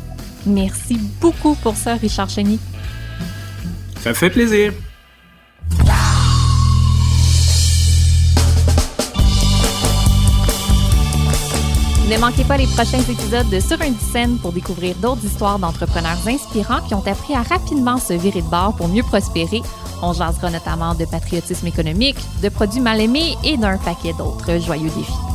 Merci 0.48 0.98
beaucoup 1.22 1.56
pour 1.56 1.76
ça, 1.76 1.94
Richard 1.96 2.30
Chenny. 2.30 2.58
Ça 4.00 4.14
fait 4.16 4.32
plaisir. 4.32 4.74
Ne 12.10 12.18
manquez 12.18 12.46
pas 12.46 12.56
les 12.56 12.68
prochains 12.68 13.02
épisodes 13.02 13.50
de 13.50 13.60
Sur 13.60 13.82
une 13.82 13.98
scène 14.00 14.38
pour 14.38 14.54
découvrir 14.54 14.96
d'autres 14.96 15.26
histoires 15.26 15.60
d'entrepreneurs 15.60 16.26
inspirants 16.26 16.82
qui 16.88 16.94
ont 16.94 17.06
appris 17.06 17.34
à 17.34 17.42
rapidement 17.42 17.98
se 17.98 18.14
virer 18.14 18.42
de 18.42 18.48
bord 18.48 18.74
pour 18.78 18.88
mieux 18.88 19.04
prospérer. 19.04 19.62
On 20.02 20.14
jasera 20.14 20.50
notamment 20.50 20.96
de 20.96 21.04
patriotisme 21.04 21.68
économique, 21.68 22.18
de 22.42 22.48
produits 22.48 22.80
mal 22.80 23.02
aimés 23.02 23.36
et 23.44 23.58
d'un 23.58 23.78
paquet 23.78 24.14
d'autres 24.18 24.58
joyeux 24.58 24.90
défis. 24.90 25.27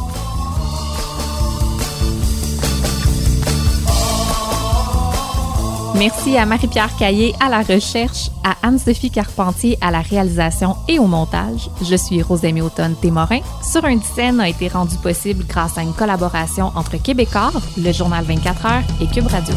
Merci 5.96 6.37
à 6.37 6.46
Marie-Pierre 6.46 6.96
Caillé 6.96 7.35
à 7.38 7.48
la 7.48 7.61
recherche, 7.61 8.31
à 8.42 8.57
Anne-Sophie 8.66 9.11
Carpentier 9.11 9.78
à 9.81 9.90
la 9.90 10.00
réalisation 10.00 10.76
et 10.88 10.98
au 10.98 11.07
montage. 11.07 11.70
Je 11.83 11.96
suis 11.96 12.22
Rosemée 12.22 12.62
Automne 12.62 12.94
Témorin. 13.00 13.40
Sur 13.62 13.85
une 13.85 14.02
scène 14.02 14.40
a 14.40 14.48
été 14.48 14.68
rendu 14.68 14.96
possible 14.96 15.44
grâce 15.46 15.76
à 15.76 15.83
une 15.83 15.92
collaboration 15.92 16.72
entre 16.74 16.96
Québécois, 16.96 17.52
le 17.76 17.92
journal 17.92 18.24
24 18.24 18.66
heures 18.66 18.83
et 19.00 19.07
Cube 19.07 19.26
Radio. 19.26 19.55